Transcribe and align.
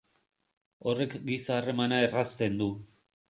Horrek 0.91 1.13
giza 1.27 1.53
harremana 1.59 2.01
errazten 2.07 2.59
du. 2.65 2.73